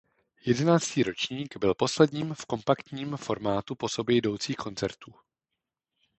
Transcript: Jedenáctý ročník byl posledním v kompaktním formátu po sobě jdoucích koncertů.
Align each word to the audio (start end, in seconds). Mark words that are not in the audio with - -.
Jedenáctý 0.45 1.03
ročník 1.03 1.57
byl 1.57 1.75
posledním 1.75 2.33
v 2.33 2.45
kompaktním 2.45 3.17
formátu 3.17 3.75
po 3.75 3.89
sobě 3.89 4.15
jdoucích 4.15 4.55
koncertů. 4.55 5.11